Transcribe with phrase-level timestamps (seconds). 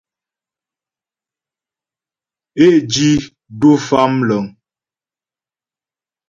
[2.65, 3.09] Ě tí
[3.59, 4.45] du Famləŋ.